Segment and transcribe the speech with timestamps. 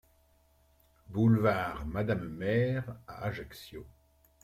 [1.09, 3.85] Boulevard Madame Mère à Ajaccio